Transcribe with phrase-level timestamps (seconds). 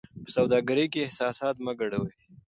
[0.23, 2.11] په سوداګرۍ کې احساسات مه ګډوئ.